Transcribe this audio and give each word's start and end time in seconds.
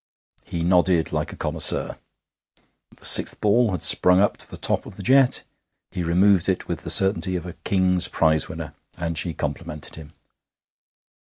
He 0.47 0.63
nodded 0.63 1.11
like 1.13 1.31
a 1.31 1.35
connoisseur. 1.35 1.95
The 2.97 3.05
sixth 3.05 3.39
ball 3.39 3.69
had 3.69 3.83
sprung 3.83 4.19
up 4.19 4.35
to 4.37 4.49
the 4.49 4.57
top 4.57 4.87
of 4.87 4.95
the 4.95 5.03
jet. 5.03 5.43
He 5.91 6.01
removed 6.01 6.49
it 6.49 6.67
with 6.67 6.81
the 6.81 6.89
certainty 6.89 7.35
of 7.35 7.45
a 7.45 7.53
King's 7.63 8.07
Prize 8.07 8.49
winner, 8.49 8.73
and 8.97 9.15
she 9.15 9.35
complimented 9.35 9.97
him. 9.97 10.13